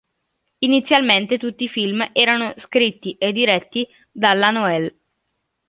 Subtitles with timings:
[0.61, 4.97] Inizialmente tutti i film erano scritti e diretti dalla Noelle.